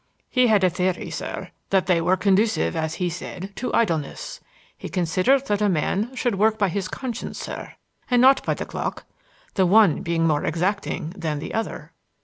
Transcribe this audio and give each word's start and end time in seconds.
He 0.31 0.47
had 0.47 0.63
a 0.63 0.69
theory, 0.71 1.11
sir, 1.11 1.51
that 1.69 1.85
they 1.85 2.01
were 2.01 2.17
conducive, 2.17 2.75
as 2.75 2.95
he 2.95 3.07
said, 3.07 3.55
to 3.57 3.71
idleness. 3.71 4.39
He 4.75 4.89
considered 4.89 5.45
that 5.45 5.61
a 5.61 5.69
man 5.69 6.15
should 6.15 6.39
work 6.39 6.57
by 6.57 6.69
his 6.69 6.87
conscience, 6.87 7.37
sir, 7.39 7.73
and 8.09 8.19
not 8.19 8.43
by 8.43 8.55
the 8.55 8.65
clock,—the 8.65 9.65
one 9.67 10.01
being 10.01 10.25
more 10.25 10.43
exacting 10.43 11.11
than 11.11 11.37
the 11.37 11.53
other." 11.53 11.91